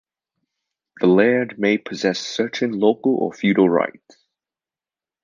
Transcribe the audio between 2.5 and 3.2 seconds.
local